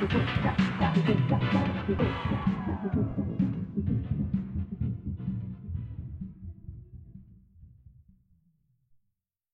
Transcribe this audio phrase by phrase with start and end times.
[0.00, 0.54] 提出以下，
[0.94, 2.59] 提出以下三种步。